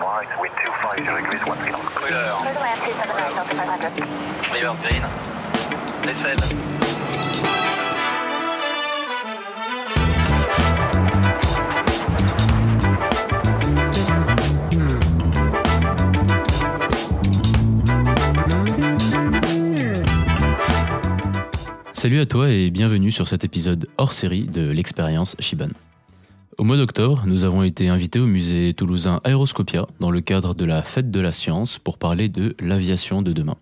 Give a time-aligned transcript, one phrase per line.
[0.00, 1.84] right, wind 250 degrees, 1 knot.
[1.94, 2.34] Clear.
[2.40, 4.54] Clear to land 279 Delta 500.
[4.54, 5.02] River green.
[6.04, 6.40] Descend.
[21.92, 25.70] Salut à toi et bienvenue sur cet épisode hors série de l'expérience Shiban.
[26.64, 30.64] Au mois d'octobre, nous avons été invités au musée toulousain Aéroscopia dans le cadre de
[30.64, 33.58] la Fête de la Science pour parler de l'aviation de demain.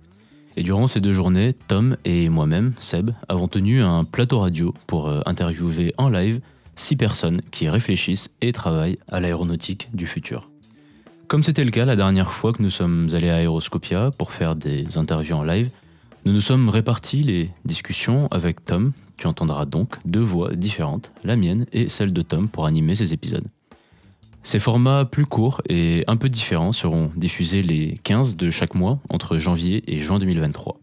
[0.57, 5.09] Et durant ces deux journées, Tom et moi-même, Seb, avons tenu un plateau radio pour
[5.09, 6.41] euh, interviewer en live
[6.77, 10.49] six personnes qui réfléchissent et travaillent à l'aéronautique du futur.
[11.27, 14.55] Comme c'était le cas la dernière fois que nous sommes allés à Aéroscopia pour faire
[14.55, 15.73] des interviews en live,
[16.25, 18.93] nous nous sommes répartis les discussions avec Tom.
[19.23, 23.13] Tu entendras donc deux voix différentes, la mienne et celle de Tom, pour animer ces
[23.13, 23.47] épisodes.
[24.43, 28.99] Ces formats plus courts et un peu différents seront diffusés les 15 de chaque mois
[29.11, 30.77] entre janvier et juin 2023.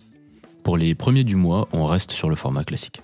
[0.64, 3.02] Pour les premiers du mois, on reste sur le format classique.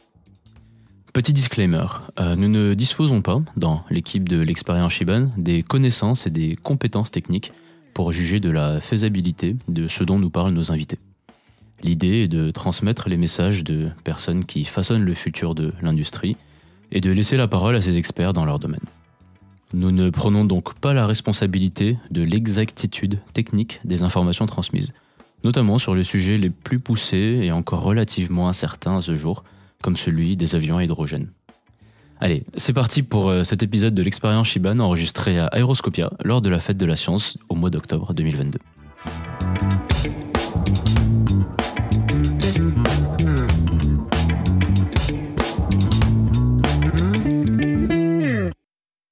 [1.12, 1.86] Petit disclaimer,
[2.18, 7.12] euh, nous ne disposons pas, dans l'équipe de l'expérience Shiban, des connaissances et des compétences
[7.12, 7.52] techniques
[7.94, 10.98] pour juger de la faisabilité de ce dont nous parlent nos invités.
[11.86, 16.36] L'idée est de transmettre les messages de personnes qui façonnent le futur de l'industrie
[16.92, 18.82] et de laisser la parole à ces experts dans leur domaine.
[19.72, 24.94] Nous ne prenons donc pas la responsabilité de l'exactitude technique des informations transmises,
[25.44, 29.44] notamment sur les sujets les plus poussés et encore relativement incertains à ce jour,
[29.84, 31.30] comme celui des avions à hydrogène.
[32.20, 36.50] Allez, c'est parti pour euh, cet épisode de l'expérience Shiban enregistré à Aéroscopia lors de
[36.50, 38.58] la fête de la science au mois d'octobre 2022.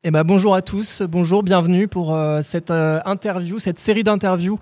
[0.06, 4.60] Eh ben, bonjour à tous, bonjour, bienvenue pour euh, cette euh, interview, cette série d'interviews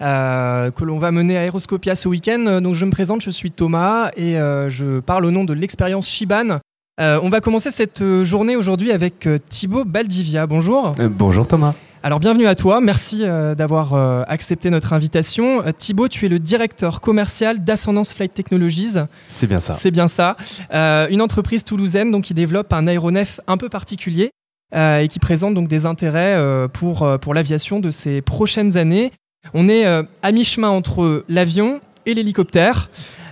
[0.00, 2.60] euh, que l'on va mener à Aéroscopia ce week-end.
[2.60, 6.58] Donc je me présente, je suis Thomas et je parle au nom de l'expérience Shiban.
[6.98, 10.48] On va commencer cette journée aujourd'hui avec Thibaut Baldivia.
[10.48, 10.92] Bonjour.
[10.98, 11.74] Bonjour Thomas.
[12.02, 13.94] Alors bienvenue à toi, merci d'avoir
[14.28, 15.62] accepté notre invitation.
[15.78, 18.96] Thibaut, tu es le directeur commercial d'Ascendance Flight Technologies.
[19.26, 19.72] C'est bien ça.
[19.72, 20.36] C'est bien ça.
[20.74, 24.32] Euh, une entreprise toulousaine donc, qui développe un aéronef un peu particulier
[24.74, 29.10] et qui présente donc des intérêts euh, pour, euh, pour l'aviation de ces prochaines années.
[29.54, 32.88] On est euh, à mi-chemin entre l'avion et l'hélicoptère.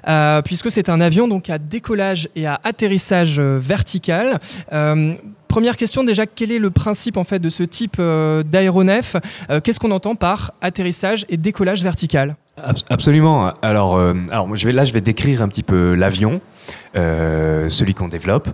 [0.09, 4.39] euh, puisque c'est un avion donc à décollage et à atterrissage euh, vertical.
[4.73, 5.15] Euh,
[5.49, 9.17] première question déjà, quel est le principe en fait de ce type euh, d'aéronef?
[9.51, 12.37] Euh, Qu'est-ce qu'on entend par atterrissage et décollage vertical?
[12.63, 13.53] Abs- Absolument.
[13.63, 16.41] Alors, euh, alors je vais, là, je vais décrire un petit peu l'avion,
[16.97, 18.49] euh, celui qu'on développe.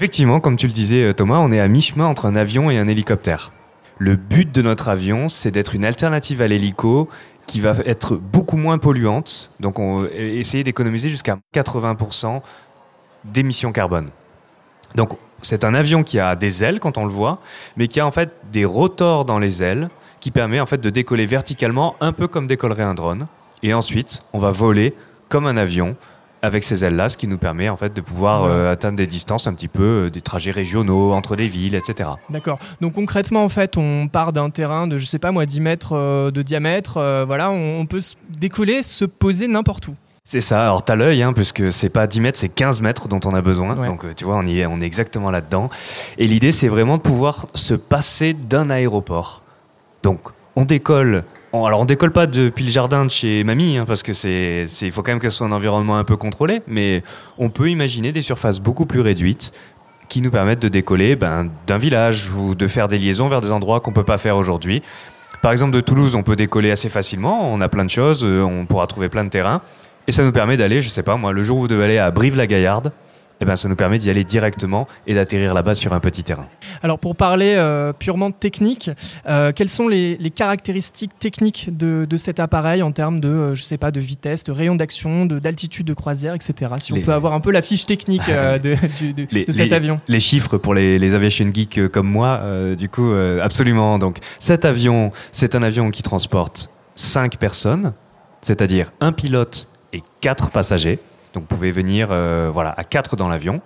[0.00, 2.78] Effectivement, comme tu le disais euh, Thomas, on est à mi-chemin entre un avion et
[2.78, 3.52] un hélicoptère.
[3.98, 7.06] Le but de notre avion, c'est d'être une alternative à l'hélico
[7.46, 9.50] qui va être beaucoup moins polluante.
[9.60, 12.40] Donc, on va essayer d'économiser jusqu'à 80%
[13.26, 14.08] d'émissions carbone.
[14.94, 15.10] Donc,
[15.42, 17.42] c'est un avion qui a des ailes quand on le voit,
[17.76, 20.88] mais qui a en fait des rotors dans les ailes qui permet en fait de
[20.88, 23.26] décoller verticalement un peu comme décollerait un drone.
[23.62, 24.94] Et ensuite, on va voler
[25.28, 25.94] comme un avion
[26.42, 29.46] avec ces ailes-là, ce qui nous permet en fait de pouvoir euh, atteindre des distances
[29.46, 32.10] un petit peu, euh, des trajets régionaux entre des villes, etc.
[32.30, 32.58] D'accord.
[32.80, 35.92] Donc concrètement, en fait, on part d'un terrain de, je sais pas moi, 10 mètres
[35.92, 36.94] euh, de diamètre.
[37.26, 39.94] voilà, on, on peut se décoller, se poser n'importe où.
[40.24, 43.20] C'est ça, alors t'as l'œil, hein, puisque c'est pas 10 mètres, c'est 15 mètres dont
[43.24, 43.76] on a besoin.
[43.76, 43.86] Ouais.
[43.86, 45.70] Donc tu vois, on, y est, on est exactement là-dedans.
[46.18, 49.42] Et l'idée, c'est vraiment de pouvoir se passer d'un aéroport.
[50.02, 50.20] Donc,
[50.56, 51.24] on décolle.
[51.52, 54.66] On- alors, on décolle pas depuis le jardin de chez mamie, hein, parce que c'est,
[54.82, 56.62] il faut quand même que ce soit un environnement un peu contrôlé.
[56.66, 57.02] Mais
[57.38, 59.52] on peut imaginer des surfaces beaucoup plus réduites
[60.08, 63.52] qui nous permettent de décoller ben, d'un village ou de faire des liaisons vers des
[63.52, 64.82] endroits qu'on peut pas faire aujourd'hui.
[65.42, 67.52] Par exemple, de Toulouse, on peut décoller assez facilement.
[67.52, 68.24] On a plein de choses.
[68.24, 69.62] euh, On pourra trouver plein de terrains.
[70.06, 71.98] Et ça nous permet d'aller, je sais pas, moi, le jour où vous devez aller
[71.98, 72.92] à Brive-la-Gaillarde,
[73.40, 76.46] eh ben, ça nous permet d'y aller directement et d'atterrir là-bas sur un petit terrain.
[76.82, 78.90] Alors pour parler euh, purement technique,
[79.28, 83.54] euh, quelles sont les, les caractéristiques techniques de, de cet appareil en termes de, euh,
[83.54, 86.72] je sais pas, de vitesse, de rayon d'action, de d'altitude de croisière, etc.
[86.78, 89.44] Si Les- on peut avoir un peu la fiche technique euh, de, du- de- Les-
[89.46, 89.96] de cet avion.
[90.08, 92.40] Les chiffres pour les, aviation geeks comme moi,
[92.76, 93.12] du coup,
[93.42, 93.98] absolument.
[93.98, 97.92] Donc, cet avion, c'est un avion qui transporte 5 personnes,
[98.42, 100.98] c'est-à-dire un pilote et 4 passagers.
[101.34, 103.60] Donc, vous pouvez venir euh, voilà, à 4 dans l'avion.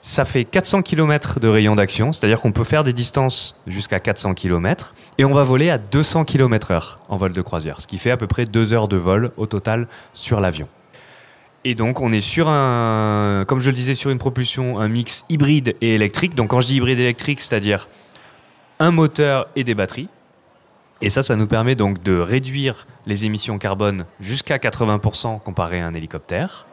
[0.00, 4.34] Ça fait 400 km de rayon d'action, c'est-à-dire qu'on peut faire des distances jusqu'à 400
[4.34, 7.98] km et on va voler à 200 km heure en vol de croisière, ce qui
[7.98, 10.68] fait à peu près 2 heures de vol au total sur l'avion.
[11.64, 15.24] Et donc, on est sur un, comme je le disais, sur une propulsion, un mix
[15.28, 16.36] hybride et électrique.
[16.36, 17.88] Donc, quand je dis hybride électrique, c'est-à-dire
[18.78, 20.08] un moteur et des batteries.
[21.00, 25.86] Et ça, ça nous permet donc de réduire les émissions carbone jusqu'à 80% comparé à
[25.86, 26.67] un hélicoptère.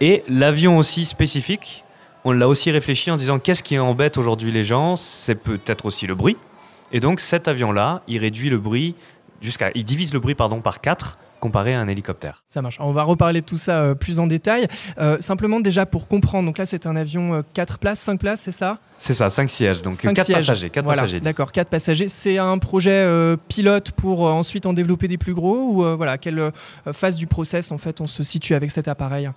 [0.00, 1.84] Et l'avion aussi spécifique,
[2.24, 4.96] on l'a aussi réfléchi en disant qu'est-ce qui embête aujourd'hui les gens?
[4.96, 6.36] C'est peut-être aussi le bruit.
[6.92, 8.94] Et donc cet avion-là, il réduit le bruit
[9.40, 12.44] jusqu'à, il divise le bruit pardon par 4 comparé à un hélicoptère.
[12.48, 12.76] Ça marche.
[12.80, 14.66] On va reparler de tout ça euh, plus en détail.
[14.98, 18.40] Euh, simplement déjà pour comprendre, donc là c'est un avion euh, 4 places, 5 places,
[18.42, 18.78] c'est ça?
[18.98, 20.36] C'est ça, 5 sièges, donc Cinq 4 sièges.
[20.38, 20.70] passagers.
[20.70, 21.20] 4 Voilà, passagers.
[21.20, 22.08] D'accord, 4 passagers.
[22.08, 26.50] C'est un projet euh, pilote pour ensuite en développer des plus gros ou voilà, quelle
[26.92, 29.30] phase du process en fait on se situe avec cet appareil?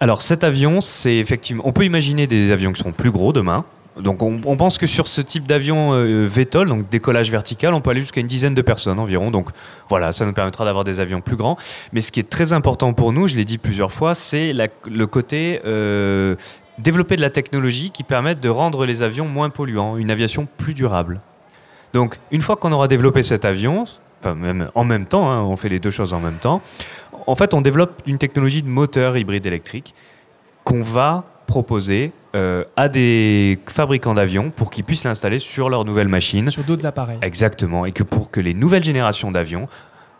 [0.00, 3.64] Alors cet avion, c'est effectivement, on peut imaginer des avions qui sont plus gros demain.
[4.00, 7.90] Donc on, pense que sur ce type d'avion euh, VTOL, donc décollage vertical, on peut
[7.90, 9.30] aller jusqu'à une dizaine de personnes environ.
[9.30, 9.48] Donc
[9.88, 11.56] voilà, ça nous permettra d'avoir des avions plus grands.
[11.92, 15.06] Mais ce qui est très important pour nous, je l'ai dit plusieurs fois, c'est le
[15.06, 16.36] côté euh,
[16.78, 20.74] développer de la technologie qui permette de rendre les avions moins polluants, une aviation plus
[20.74, 21.20] durable.
[21.92, 23.84] Donc une fois qu'on aura développé cet avion,
[24.20, 26.60] enfin même en même temps, hein, on fait les deux choses en même temps,
[27.26, 29.94] en fait on développe une technologie de moteur hybride électrique
[30.64, 36.08] qu'on va proposer euh, à des fabricants d'avions pour qu'ils puissent l'installer sur leurs nouvelles
[36.08, 36.50] machines.
[36.50, 37.86] sur d'autres appareils Exactement.
[37.86, 39.66] Et que pour que les nouvelles générations d'avions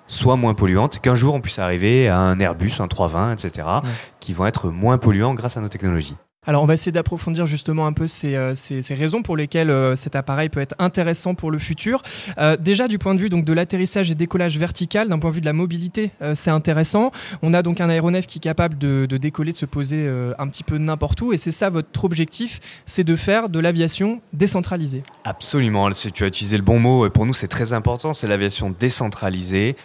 [0.07, 3.91] soient moins polluantes, qu'un jour on puisse arriver à un Airbus, un 320, etc., Ouais.
[4.21, 6.17] qui vont être moins polluants grâce à nos technologies.
[6.49, 9.95] Alors on va essayer d'approfondir justement un peu ces, euh, ces- raisons pour lesquelles euh,
[9.97, 12.03] cet appareil peut être intéressant pour le futur.
[12.39, 15.35] Euh, déjà du point de vue donc de l'atterrissage et décollage vertical, d'un point de
[15.35, 17.13] vue de la mobilité, c'est intéressant.
[17.43, 20.09] On a donc un aéronef qui est capable de, décoller, de se poser
[20.39, 24.23] un petit peu n'importe où, et c'est ça votre objectif, c'est de faire de l'aviation
[24.33, 25.03] décentralisée.
[25.25, 28.71] Absolument, tu as utilisé le bon mot, et pour nous c'est très important, c'est l'aviation
[28.71, 29.77] décentralisée.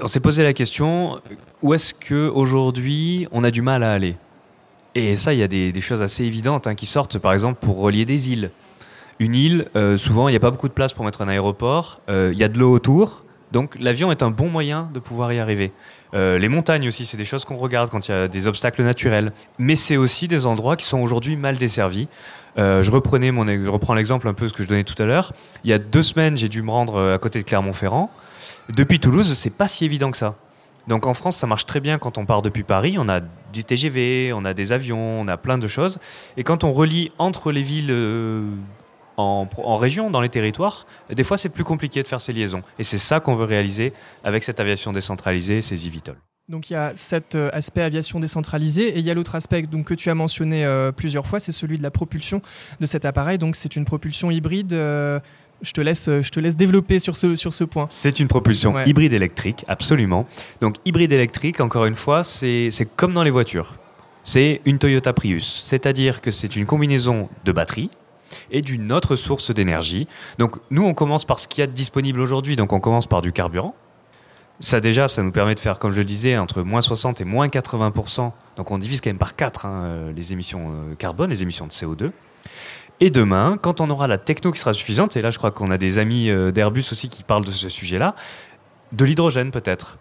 [0.00, 1.18] On s'est posé la question,
[1.60, 4.14] où est-ce que aujourd'hui on a du mal à aller?
[4.94, 7.78] Et ça, il y a des, choses assez évidentes hein, qui sortent, par exemple pour
[7.78, 8.50] relier des îles.
[9.18, 12.00] Une île, euh, souvent il n'y a pas beaucoup de place pour mettre un aéroport,
[12.10, 15.32] euh, il y a de l'eau autour, donc l'avion est un bon moyen de pouvoir
[15.32, 15.72] y arriver.
[16.14, 18.82] Euh, les montagnes aussi, c'est des choses qu'on regarde quand il y a des obstacles
[18.82, 19.32] naturels.
[19.58, 22.08] Mais c'est aussi des endroits qui sont aujourd'hui mal desservis.
[22.56, 25.32] Je, reprenais mon, je reprends l'exemple un peu ce que je donnais tout à l'heure.
[25.64, 28.10] Il y a deux semaines, j'ai dû me rendre à côté de Clermont-Ferrand.
[28.68, 30.36] Depuis Toulouse, c'est pas si évident que ça.
[30.88, 32.96] Donc en France, ça marche très bien quand on part depuis Paris.
[32.98, 33.20] On a
[33.52, 35.98] du TGV, on a des avions, on a plein de choses.
[36.36, 38.44] Et quand on relie entre les villes euh,
[39.16, 39.46] en,
[39.76, 42.62] région, dans les territoires, des fois c'est plus compliqué de faire ces liaisons.
[42.78, 43.92] Et c'est ça qu'on veut réaliser
[44.24, 46.16] avec cette aviation décentralisée, ces eVTOL.
[46.48, 49.62] Donc il y a cet euh, aspect aviation décentralisée et il y a l'autre aspect
[49.62, 52.42] que tu as mentionné euh, plusieurs fois, c'est celui de la propulsion
[52.80, 53.38] de cet appareil.
[53.38, 54.72] Donc c'est une propulsion hybride.
[55.62, 57.86] Je, te laisse, je te laisse développer sur ce, sur ce point.
[57.90, 58.88] C'est une propulsion Ouais.
[58.88, 60.26] hybride électrique, absolument.
[60.60, 63.74] Donc hybride électrique, encore une fois, c'est comme dans les voitures.
[64.24, 67.90] C'est une Toyota Prius, c'est-à-dire que c'est une combinaison de batterie
[68.50, 70.06] et d'une autre source d'énergie.
[70.38, 73.06] Donc nous, on commence par ce qu'il y a de disponible aujourd'hui, donc on commence
[73.06, 73.74] par du carburant.
[74.60, 77.24] Ça déjà, ça nous permet de faire, comme je le disais, entre moins 60 et
[77.24, 78.30] moins 80%.
[78.56, 79.66] Donc on divise quand même par 4
[80.14, 82.12] les émissions euh, carbone, les émissions de CO2.
[83.04, 85.72] Et demain, quand on aura la techno qui sera suffisante, et là je crois qu'on
[85.72, 88.14] a des amis euh, d'Airbus aussi qui parlent de ce sujet-là,
[88.92, 89.98] de l'hydrogène peut-être,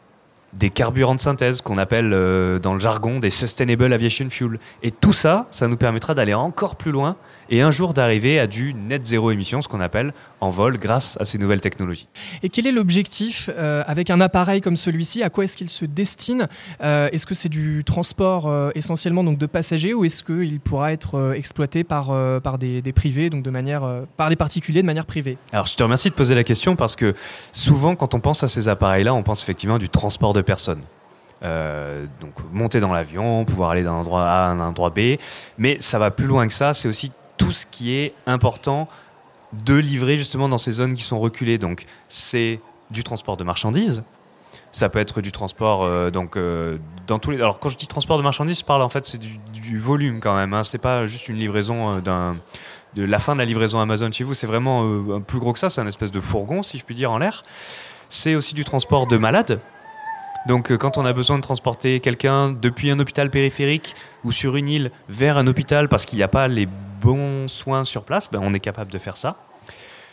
[0.53, 4.59] des carburants de synthèse qu'on appelle euh, dans le jargon des Sustainable Aviation Fuel.
[4.83, 7.15] Et tout ça, ça nous permettra d'aller encore plus loin
[7.49, 11.17] et un jour d'arriver à du net zéro émission, ce qu'on appelle en vol grâce
[11.19, 12.07] à ces nouvelles technologies.
[12.43, 15.23] Et quel est l'objectif euh, avec un appareil comme celui-ci?
[15.23, 16.47] À quoi est-ce qu'il se destine?
[16.81, 20.93] Euh, Est-ce que c'est du transport euh, essentiellement donc de passagers ou est-ce qu'il pourra
[20.93, 25.05] être exploité par, par des, des privés, donc de manière, par des particuliers de manière
[25.05, 25.37] privée?
[25.51, 27.13] Alors je te remercie de poser la question parce que
[27.51, 30.81] souvent quand on pense à ces appareils-là, on pense effectivement du transport de personnes.
[31.43, 35.17] Euh, donc monter dans l'avion, pouvoir aller d'un endroit A à un endroit B,
[35.57, 37.11] mais ça va plus loin que ça, c'est aussi
[37.51, 38.87] ce qui est important
[39.53, 41.57] de livrer justement dans ces zones qui sont reculées.
[41.57, 44.03] Donc c'est du transport de marchandises,
[44.71, 46.77] ça peut être du transport euh, donc euh,
[47.07, 47.37] dans tous les.
[47.37, 50.35] Alors quand je dis transport de marchandises, je parle en fait c'est du, volume quand
[50.35, 50.53] même.
[50.53, 50.63] Hein.
[50.63, 52.37] C'est pas juste une livraison euh, d'un
[52.95, 54.33] de la fin de la livraison Amazon chez vous.
[54.33, 55.69] C'est vraiment plus gros que ça.
[55.69, 57.41] C'est un espèce de fourgon si je puis dire en l'air.
[58.09, 59.61] C'est aussi du transport de malades.
[60.45, 64.67] Donc quand on a besoin de transporter quelqu'un depuis un hôpital périphérique ou sur une
[64.67, 66.67] île vers un hôpital parce qu'il n'y a pas les
[67.01, 69.35] bons soins sur place, ben, on est capable de faire ça.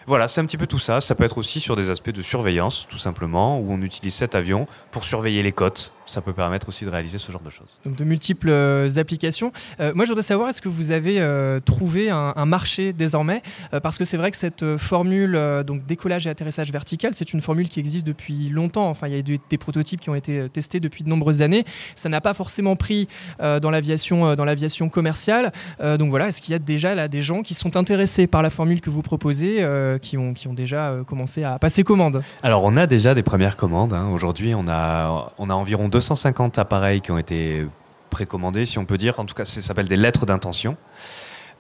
[0.07, 1.02] Voilà, c'est un petit peu tout ça.
[1.02, 4.35] Ça peut être aussi sur des aspects de surveillance, tout simplement, où on utilise cet
[4.35, 7.81] avion pour surveiller les côtes, ça peut permettre aussi de réaliser ce genre de choses.
[7.85, 9.53] Donc de multiples euh, applications.
[9.81, 13.43] Euh, moi, je voudrais savoir, est-ce que vous avez euh, trouvé un, un marché désormais?
[13.73, 17.33] Euh, Parce que c'est vrai que cette formule, euh, donc décollage et atterrissage vertical, c'est
[17.33, 18.88] une formule qui existe depuis longtemps.
[18.88, 21.65] Enfin, il y a des, des prototypes qui ont été testés depuis de nombreuses années.
[21.95, 23.07] Ça n'a pas forcément pris
[23.41, 25.53] euh, dans l'aviation, dans l'aviation commerciale.
[25.81, 28.43] Euh, donc voilà, est-ce qu'il y a déjà là des gens qui sont intéressés par
[28.43, 31.85] la formule que vous proposez, euh, qui ont qui ont déjà euh, commencé à passer
[31.85, 32.23] commande?
[32.43, 33.93] Alors, on a déjà des premières commandes.
[33.93, 34.09] hein.
[34.12, 37.67] Aujourd'hui, on a, on a environ 250 appareils qui ont été
[38.09, 39.19] précommandés, si on peut dire.
[39.19, 40.76] En tout cas, ça s'appelle des lettres d'intention.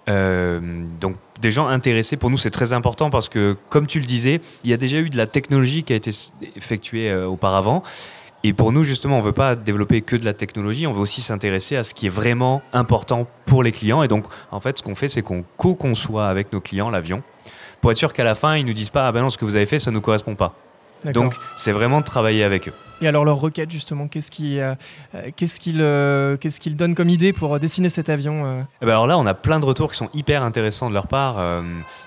[0.08, 0.60] Euh,
[1.00, 4.40] donc, des gens intéressés, pour nous, c'est très important parce que, comme tu le disais,
[4.62, 6.12] il y a déjà eu de la technologie qui a été
[6.54, 7.82] effectuée euh, auparavant.
[8.44, 11.00] Et pour nous, justement, on ne veut pas développer que de la technologie, on veut
[11.00, 14.04] aussi s'intéresser à ce qui est vraiment important pour les clients.
[14.04, 17.24] Et donc, en fait, ce qu'on fait, c'est qu'on co-conçoit avec nos clients l'avion
[17.80, 19.44] pour être sûr qu'à la fin, ils nous disent pas, ah ben non, ce que
[19.44, 20.54] vous avez fait, ça ne nous correspond pas.
[21.04, 22.72] Donc, c'est vraiment de travailler avec eux.
[23.00, 24.74] Et alors leur requête justement, qu'est-ce qui, euh,
[25.14, 28.62] euh, qu'est-ce qu'ils, euh, qu'est-ce qu'ils donnent comme idée pour euh, dessiner cet avion euh?
[28.82, 31.06] Eh ben alors là, on a plein de retours qui sont hyper intéressants de leur
[31.06, 31.36] part.
[31.38, 31.62] Euh,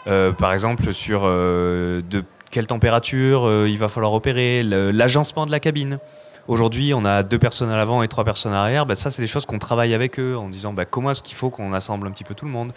[0.07, 5.51] euh, par exemple, sur euh, de quelle température euh, il va falloir opérer, l'agencement de
[5.51, 5.99] la cabine.
[6.47, 8.85] Aujourd'hui, on a deux personnes à l'avant et trois personnes à l'arrière.
[8.85, 11.35] Ben, ça, c'est des choses qu'on travaille avec eux en disant ben, comment est-ce qu'il
[11.37, 12.73] faut qu'on assemble un petit peu tout le monde?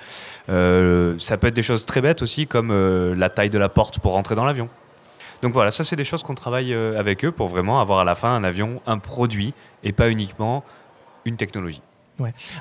[0.50, 3.68] Euh, ça peut être des choses très bêtes aussi, comme euh, la taille de la
[3.68, 4.68] porte pour rentrer dans l'avion.
[5.42, 8.04] Donc voilà, ça, c'est des choses qu'on travaille euh, avec eux pour vraiment avoir à
[8.04, 10.64] la fin un avion, un produit et pas uniquement
[11.24, 11.82] une technologie.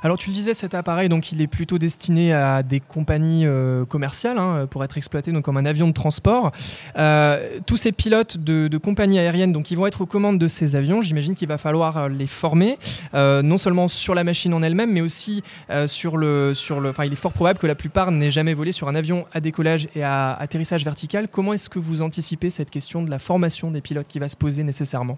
[0.02, 3.86] Alors tu le disais, cet appareil, donc il est plutôt destiné à des compagnies euh,
[3.86, 6.52] commerciales hein, pour être exploité donc comme un avion de transport.
[6.98, 10.76] Euh, tous ces pilotes de, compagnies aériennes, donc ils vont être aux commandes de ces
[10.76, 11.02] avions.
[11.02, 12.78] J'imagine qu'il va falloir euh, les former,
[13.14, 15.44] non seulement sur la machine en elle-même, mais aussi
[15.88, 16.90] sur le, sur le.
[16.90, 19.40] Enfin, il est fort probable que la plupart n'aient jamais volé sur un avion à
[19.40, 21.28] décollage et à atterrissage vertical.
[21.28, 24.38] Comment est-ce que vous anticipez cette question de la formation des pilotes qui va se
[24.38, 25.18] poser nécessairement?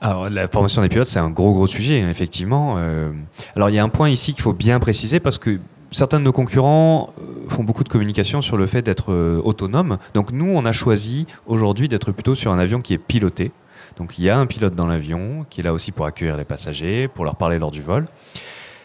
[0.00, 2.74] Alors, la formation des pilotes, c'est un gros, gros sujet, hein, effectivement.
[2.78, 3.12] Euh,
[3.54, 5.58] alors, il y a un point ici qu'il faut bien préciser parce que
[5.90, 9.98] certains de nos concurrents euh, font beaucoup de communication sur le fait d'être euh, autonome.
[10.12, 13.52] Donc, nous, on a choisi aujourd'hui d'être plutôt sur un avion qui est piloté.
[13.96, 16.44] Donc, il y a un pilote dans l'avion qui est là aussi pour accueillir les
[16.44, 18.06] passagers, pour leur parler lors du vol.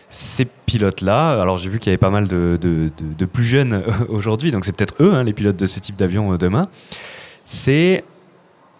[0.10, 2.90] Ces pilotes-là, alors j'ai vu qu'il y avait pas mal de,
[3.32, 6.68] plus jeunes aujourd'hui, donc c'est peut-être eux, hein, les pilotes de ce type d'avion demain.
[7.46, 8.04] C'est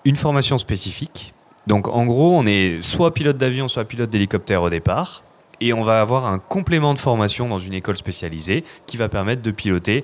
[0.04, 1.34] une formation spécifique
[1.68, 5.24] donc en gros, on est soit pilote d'avion, soit pilote d'hélicoptère au départ.
[5.64, 9.44] Et on va avoir un complément de formation dans une école spécialisée qui va permettre
[9.44, 10.04] de piloter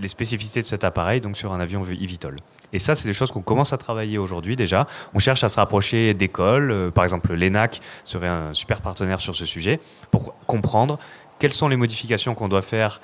[0.00, 2.36] les spécificités de cet appareil donc sur un avion eVTOL.
[2.72, 4.86] Et ça, c'est des choses qu'on commence à travailler aujourd'hui déjà.
[5.12, 6.70] On cherche à se rapprocher d'écoles.
[6.70, 10.98] euh, par exemple, l'ENAC serait un super partenaire sur ce sujet pour comprendre
[11.38, 13.02] quelles sont les modifications qu'on doit faire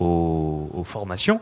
[0.00, 1.40] aux, aux formations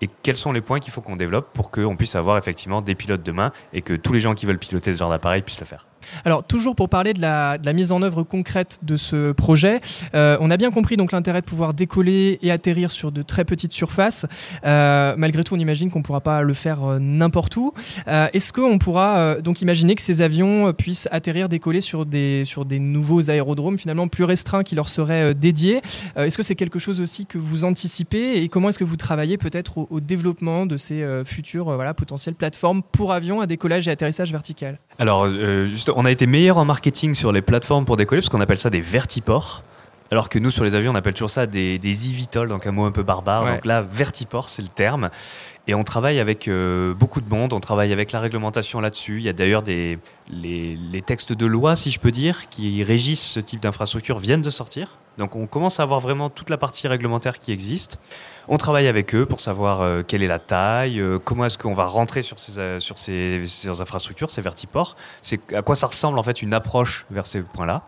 [0.00, 2.94] et quels sont les points qu'il faut qu'on développe pour qu'on puisse avoir effectivement des
[2.94, 5.66] pilotes demain et que tous les gens qui veulent piloter ce genre d'appareil puissent le
[5.66, 5.86] faire.
[6.24, 9.80] Alors, toujours pour parler de la, mise en œuvre concrète de ce projet,
[10.14, 13.44] euh, on a bien compris donc l'intérêt de pouvoir décoller et atterrir sur de très
[13.44, 14.26] petites surfaces.
[14.64, 17.72] Euh, malgré tout, on imagine qu'on ne pourra pas le faire euh, n'importe où.
[18.06, 22.78] Est-ce qu'on pourra donc imaginer que ces avions puissent atterrir, décoller sur des, sur des
[22.78, 25.82] nouveaux aérodromes finalement plus restreints qui leur seraient dédiés?
[26.16, 28.42] Est-ce que c'est quelque chose aussi que vous anticipez?
[28.42, 31.74] Et comment est-ce que vous travaillez peut-être au, au développement de ces euh, futures euh,
[31.74, 36.10] voilà, potentielles plateformes pour avions à décollage et atterrissage vertical Alors, euh, juste, on a
[36.10, 39.62] été meilleur en marketing sur les plateformes pour décoller parce qu'on appelle ça des vertiports.
[40.12, 41.94] Alors que nous, sur les avions, on appelle toujours ça des, des
[42.48, 43.44] donc un mot un peu barbare.
[43.44, 43.52] Ouais.
[43.52, 45.10] Donc là, vertiport, c'est le terme.
[45.68, 49.18] Et on travaille avec euh, beaucoup de monde, on travaille avec la réglementation là-dessus.
[49.18, 52.82] Il y a d'ailleurs des les, les textes de loi, si je peux dire, qui
[52.82, 54.98] régissent ce type d'infrastructure viennent de sortir.
[55.18, 57.98] Donc on commence à avoir vraiment toute la partie réglementaire qui existe.
[58.48, 61.74] On travaille avec eux pour savoir euh, quelle est la taille, euh, comment est-ce qu'on
[61.74, 64.96] va rentrer sur ces, euh, infrastructures, ces vertiports.
[65.54, 67.82] À quoi ça ressemble en fait une approche vers ces points-là.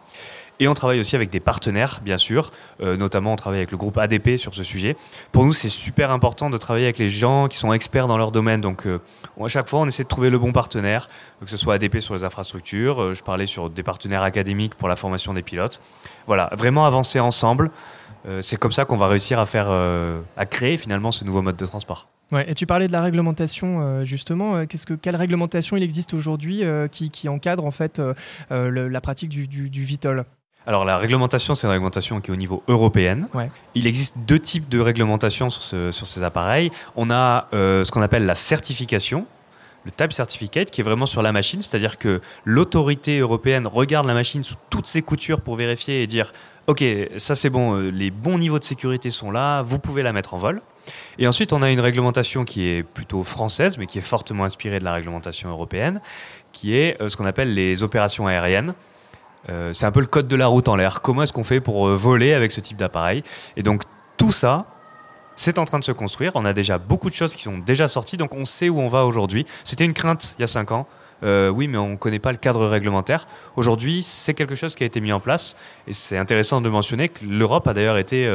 [0.63, 2.53] Et on travaille aussi avec des partenaires, bien sûr.
[2.81, 4.97] Euh, notamment, on travaille avec le groupe ADP sur ce sujet.
[5.33, 8.31] Pour nous, c'est super important de travailler avec les gens qui sont experts dans leur
[8.31, 8.61] domaine.
[8.61, 9.01] Donc, euh,
[9.43, 11.09] à chaque fois, on essaie de trouver le bon partenaire,
[11.41, 13.03] que ce soit ADP sur les infrastructures.
[13.03, 15.81] euh, je parlais sur des partenaires académiques pour la formation des pilotes.
[16.29, 17.73] Voilà, vraiment avancer ensemble.
[18.41, 21.67] C'est comme ça qu'on va réussir à faire, à créer finalement ce nouveau mode de
[21.67, 22.07] transport.
[22.31, 24.65] Ouais, et tu parlais de la réglementation justement.
[24.65, 28.01] Qu'est-ce que quelle réglementation il existe aujourd'hui qui, encadre en fait
[28.51, 30.25] la pratique du, du, du VTOL
[30.67, 33.29] Alors la réglementation, c'est une réglementation qui est au niveau européen.
[33.35, 33.51] Ouais.
[33.75, 36.71] Il existe deux types de réglementation sur, ce- sur ces appareils.
[36.97, 39.27] On a euh, ce qu'on appelle la certification,
[39.85, 44.15] le Type Certificate, qui est vraiment sur la machine, c'est-à-dire que l'autorité européenne regarde la
[44.15, 46.33] machine sous toutes ses coutures pour vérifier et dire
[46.69, 46.85] Ok,
[47.17, 50.35] ça c'est bon, euh, les bons niveaux de sécurité sont là, vous pouvez la mettre
[50.35, 50.63] en vol.
[51.19, 54.79] Et ensuite, on a une réglementation qui est plutôt française, mais qui est fortement inspirée
[54.79, 56.01] de la réglementation européenne,
[56.53, 58.75] qui est euh, ce qu'on appelle les opérations aériennes.
[59.49, 61.01] Euh, c'est un peu le code de la route en l'air.
[61.01, 63.23] Comment est-ce qu'on fait pour euh, voler avec ce type d'appareil
[63.57, 63.83] Et donc
[64.17, 64.67] tout ça,
[65.37, 66.33] c'est en train de se construire.
[66.35, 68.89] On a déjà beaucoup de choses qui sont déjà sorties, donc on sait où on
[68.89, 69.47] va aujourd'hui.
[69.65, 70.87] C'était une crainte il y a cinq ans.
[71.25, 73.29] Euh, oui, mais on ne connaît pas le cadre réglementaire.
[73.55, 75.57] Aujourd'hui, c'est quelque chose qui a été mis en place.
[75.87, 78.29] Et c'est intéressant de mentionner que l'Europe a d'ailleurs été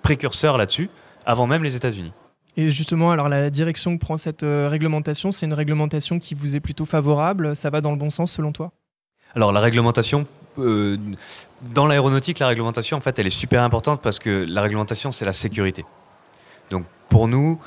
[0.00, 0.88] précurseur là-dessus,
[1.26, 2.12] avant même les États-Unis.
[2.56, 6.60] Et justement, alors la direction que prend cette réglementation, c'est une réglementation qui vous est
[6.60, 7.54] plutôt favorable.
[7.54, 8.72] Ça va dans le bon sens selon toi?
[9.34, 10.26] Alors la réglementation,
[10.58, 10.96] euh,
[11.74, 15.24] dans l'aéronautique, la réglementation, en fait, elle est super importante parce que la réglementation, c'est
[15.24, 15.84] la sécurité.
[16.70, 17.60] Donc pour nous,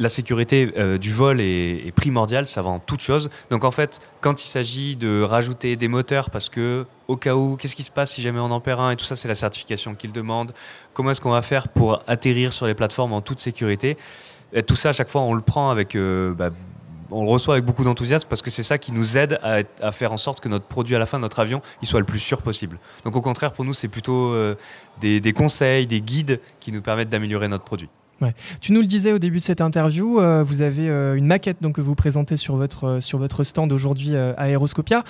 [0.00, 3.30] la sécurité euh, du vol est, primordiale, ça va en toute chose.
[3.50, 7.56] Donc en fait, quand il s'agit de rajouter des moteurs, parce que au cas où,
[7.56, 9.34] qu'est-ce qui se passe si jamais on en perd un et tout ça, c'est la
[9.34, 10.52] certification qu'il demande.
[10.94, 13.96] Comment est-ce qu'on va faire pour atterrir sur les plateformes en toute sécurité?
[14.52, 16.50] Et Tout ça, à chaque fois, on le prend avec, euh, bah,
[17.10, 20.12] on le reçoit avec beaucoup d'enthousiasme parce que c'est ça qui nous aide à, faire
[20.12, 22.42] en sorte que notre produit à la fin, notre avion, il soit le plus sûr
[22.42, 22.78] possible.
[23.04, 24.56] Donc au contraire, pour nous, c'est plutôt euh,
[25.00, 27.88] des, conseils, des guides qui nous permettent d'améliorer notre produit.
[28.60, 31.58] Tu nous le disais au début de cette interview, euh, vous avez euh, une maquette
[31.60, 35.04] donc, que vous présentez sur votre, stand aujourd'hui à Aeroscopia.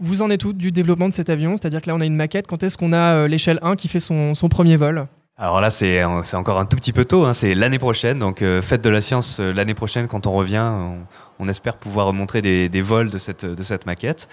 [0.00, 1.56] Vous en êtes où du développement de cet avion?
[1.56, 2.46] C'est-à-dire que là, on a une maquette.
[2.46, 5.06] Quand est-ce qu'on a l'échelle 1 qui fait son premier vol?
[5.38, 7.24] Alors là, c'est c'est encore un tout petit peu tôt.
[7.24, 7.32] hein.
[7.32, 10.70] C'est l'année prochaine, donc euh, fête de la science euh, l'année prochaine quand on revient.
[11.38, 14.28] On, espère pouvoir montrer des, vols de cette de cette maquette,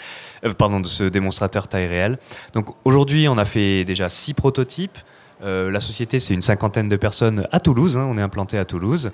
[0.45, 2.19] euh, pardon, de ce démonstrateur taille réelle.
[2.53, 4.97] Donc aujourd'hui, on a fait déjà six prototypes.
[5.43, 7.97] Euh, la société, c'est une cinquantaine de personnes à Toulouse.
[7.97, 8.05] hein.
[8.07, 9.11] on est implanté à Toulouse.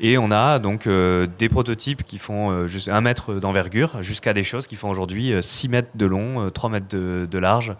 [0.00, 4.32] Et on a donc euh, des prototypes qui font euh, juste un mètre d'envergure jusqu'à
[4.32, 7.74] des choses qui font aujourd'hui euh, 6 mètres de long, euh, 3 mètres de, large.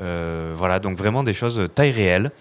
[0.00, 2.32] Euh, voilà, donc vraiment des choses taille réelle.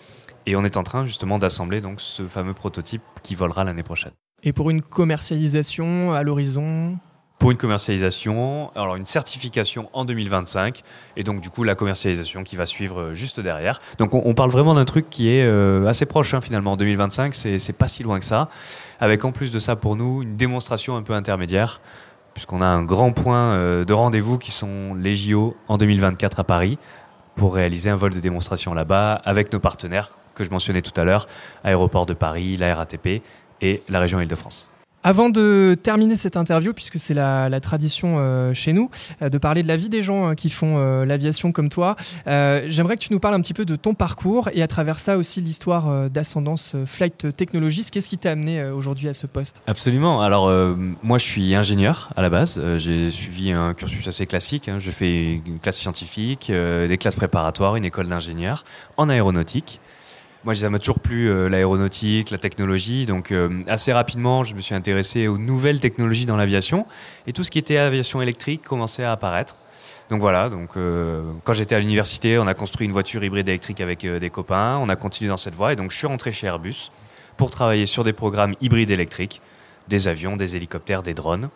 [0.48, 4.14] Et on est en train justement d'assembler donc ce fameux prototype qui volera l'année prochaine.
[4.44, 6.98] Et pour une commercialisation à l'horizon?
[7.38, 10.84] Pour une commercialisation, alors une certification en 2025,
[11.18, 13.80] et donc du coup la commercialisation qui va suivre euh, juste derrière.
[13.98, 16.72] Donc on, on parle vraiment d'un truc qui est euh, assez proche hein, finalement.
[16.72, 18.48] En 2025, c'est c'est pas si loin que ça.
[19.02, 21.82] Avec en plus de ça pour nous une démonstration un peu intermédiaire,
[22.34, 26.44] puisqu'on a un grand point euh, de rendez-vous qui sont les JO en 2024 à
[26.46, 26.80] Paris
[27.36, 31.04] pour réaliser un vol de démonstration là-bas avec nos partenaires que je mentionnais tout à
[31.04, 31.26] l'heure,
[31.64, 33.22] Aéroport de Paris, la RATP
[33.62, 34.72] et la région Île-de-France.
[35.04, 38.90] Avant de terminer cette interview, puisque c'est la, la tradition euh, chez nous,
[39.22, 41.96] euh, de parler de la vie des gens euh, qui font euh, l'aviation comme toi,
[42.26, 45.18] j'aimerais que tu nous parles un petit peu de ton parcours et à travers ça
[45.18, 47.88] aussi l'histoire d'Ascendance Flight Technologies.
[47.90, 49.62] Qu'est-ce qui t'a amené aujourd'hui à ce poste?
[49.68, 50.22] Absolument.
[50.22, 50.52] Alors,
[51.04, 52.60] moi, je suis ingénieur à la base.
[52.78, 54.68] J'ai suivi un cursus assez classique.
[54.68, 54.78] hein.
[54.80, 58.66] Je fais une classe scientifique, des classes préparatoires, une école d'ingénieur
[58.98, 59.80] en aéronautique.
[60.48, 63.06] Moi, ça m'a toujours plu euh, l'aéronautique, la technologie.
[63.06, 66.86] Donc, euh, assez rapidement, je me suis intéressé aux nouvelles technologies dans l'aviation
[67.28, 69.56] et tout ce qui était aviation électrique commençait à apparaître.
[70.10, 73.82] Donc voilà, donc euh, quand j'étais à l'université, on a construit une voiture hybride électrique
[73.82, 76.32] avec euh, des copains, on a continué dans cette voie et donc je suis rentré
[76.32, 76.92] chez Airbus
[77.36, 79.42] pour travailler sur des programmes hybrides électriques,
[79.90, 81.50] des avions, des hélicoptères, des drones.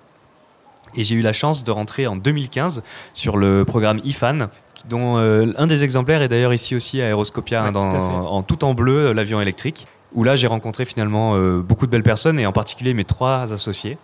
[0.96, 4.50] Et j'ai eu la chance de rentrer en 2015 sur le programme IFAN,
[4.88, 7.96] dont euh, un des exemplaires est d'ailleurs ici aussi à Aeroscopia, Ouais, hein, dans- tout
[7.96, 8.06] à fait.
[8.06, 11.92] en tout en bleu, euh, l'avion électrique, où là j'ai rencontré finalement euh, beaucoup de
[11.92, 13.98] belles personnes et en particulier mes trois associés.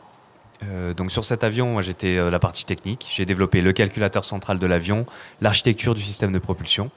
[0.63, 3.07] Euh, donc sur cet avion, moi j'étais la partie technique.
[3.13, 5.05] J'ai développé le calculateur central de l'avion,
[5.41, 6.89] l'architecture du système de propulsion.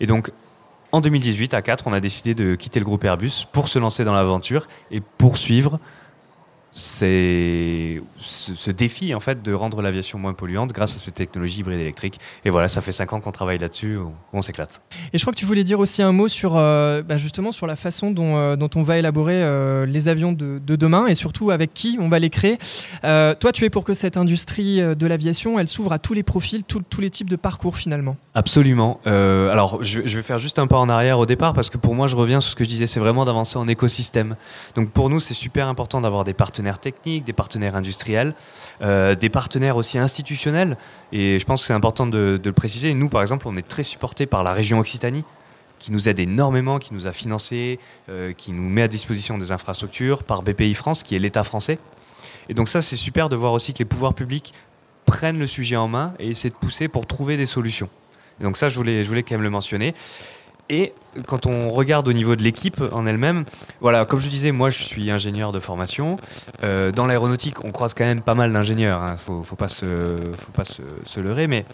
[0.00, 0.30] Et donc
[0.92, 4.04] en 2018, à 4, on a décidé de quitter le groupe Airbus pour se lancer
[4.04, 5.78] dans l'aventure et poursuivre
[6.72, 11.60] ces- ce, ce défi en fait de rendre l'aviation moins polluante grâce à ces technologies
[11.60, 12.18] hybrides électriques.
[12.44, 14.80] Et voilà, ça fait 5 ans qu'on travaille là-dessus, on, on s'éclate.
[15.12, 17.66] Et je crois que tu voulais dire aussi un mot sur euh, bah, justement sur
[17.66, 21.14] la façon dont, euh, dont on va élaborer euh, les avions de, de demain et
[21.14, 22.58] surtout avec qui on va les créer.
[23.02, 26.62] Toi, tu es pour que cette industrie de l'aviation, elle s'ouvre à tous les profils,
[26.64, 28.16] tous- tous les types de parcours finalement.
[28.34, 29.00] Absolument.
[29.04, 31.94] Alors, je, je vais faire juste un pas en arrière au départ parce que pour
[31.94, 34.36] moi, je reviens sur ce que je disais, c'est vraiment d'avancer en écosystème.
[34.74, 38.34] Donc, pour nous, c'est super important d'avoir des partenaires techniques, des partenaires industriels,
[38.82, 40.76] euh, des partenaires aussi institutionnels.
[41.12, 42.94] Et je pense que c'est important de, le préciser.
[42.94, 45.24] Nous, par exemple, on est très supportés par la région Occitanie
[45.78, 49.52] qui nous aide énormément, qui nous a financé, euh, qui nous met à disposition des
[49.52, 51.78] infrastructures, par BPI France, qui est l'État français.
[52.48, 54.52] Et donc ça, c'est super de voir aussi que les pouvoirs publics
[55.06, 57.88] prennent le sujet en main et essaient de pousser pour trouver des solutions.
[58.40, 59.94] Donc ça, je voulais, je voulais quand même le mentionner.
[60.70, 60.92] Et
[61.26, 63.44] quand on regarde au niveau de l'équipe en elle-même,
[63.80, 66.16] voilà, comme je disais, moi je suis ingénieur de formation.
[66.62, 69.02] Euh, dans l'aéronautique, on croise quand même pas mal d'ingénieurs.
[69.02, 69.16] Hein.
[69.16, 69.86] Faut, faut pas se,
[70.36, 71.64] faut pas se, se leurrer, mais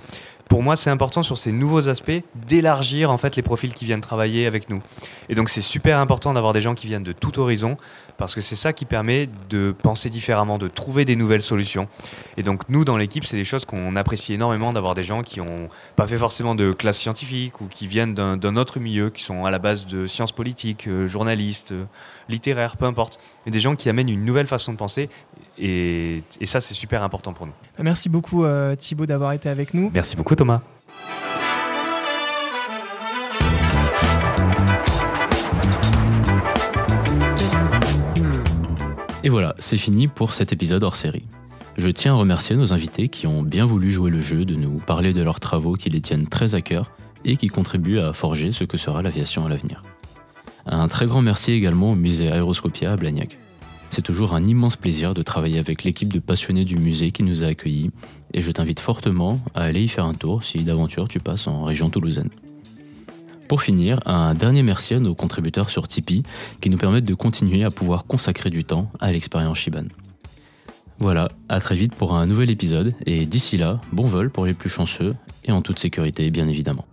[0.49, 4.01] pour moi, c'est important sur ces nouveaux aspects d'élargir en fait les profils qui viennent
[4.01, 4.81] travailler avec nous.
[5.29, 7.77] Et donc, c'est super important d'avoir des gens qui viennent de tout horizon
[8.17, 11.89] parce que c'est ça qui permet de penser différemment, de trouver des nouvelles solutions.
[12.37, 15.41] Et donc, nous, dans l'équipe, c'est des choses qu'on apprécie énormément d'avoir des gens qui
[15.41, 19.45] n'ont pas fait forcément de classe scientifique ou qui viennent d'un autre milieu, qui sont
[19.45, 21.85] à la base de sciences politiques, euh, journalistes, euh,
[22.29, 23.19] littéraires, peu importe.
[23.47, 25.09] Et des gens qui amènent une nouvelle façon de penser.
[25.59, 27.53] Et, et ça, c'est super important pour nous.
[27.79, 29.91] Merci beaucoup euh, Thibaut d'avoir été avec nous.
[29.93, 30.63] Merci beaucoup, Thomas.
[39.23, 41.25] Et voilà, c'est fini pour cet épisode hors série.
[41.79, 44.77] Je tiens à remercier nos invités qui ont bien voulu jouer le jeu de nous
[44.77, 46.93] parler de leurs travaux qui les tiennent très à cœur
[47.25, 49.81] et qui contribuent à forger ce que sera l'aviation à l'avenir.
[50.67, 53.39] Un très grand merci également au musée Aéroscopia à Blagnac.
[53.95, 57.45] C'est toujours un immense plaisir de travailler avec l'équipe de passionnés du musée qui nous
[57.45, 57.93] a accueillis
[58.33, 61.63] et je t'invite fortement à aller y faire un tour si d'aventure tu passes en
[61.63, 62.29] région toulousaine.
[63.47, 66.25] Pour finir, un dernier merci à nos contributeurs sur Tipeee
[66.61, 69.87] qui nous permettent de continuer à pouvoir consacrer du temps à l'expérience Shiban.
[70.99, 74.55] Voilà, à très vite pour un nouvel épisode et d'ici là, bon vol pour les
[74.55, 76.85] plus chanceux et en toute sécurité bien évidemment.